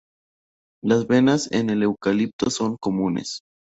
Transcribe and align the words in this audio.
Las 0.83 1.05
venas 1.05 1.51
en 1.51 1.69
el 1.69 1.83
eucalipto 1.83 2.49
son 2.49 2.75
comunes. 2.75 3.43